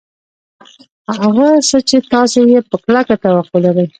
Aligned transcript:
هغه 1.17 1.47
څه 1.69 1.77
چې 1.89 1.97
تاسې 2.11 2.39
یې 2.51 2.59
په 2.69 2.75
کلکه 2.85 3.15
توقع 3.23 3.57
لرئ 3.65 3.87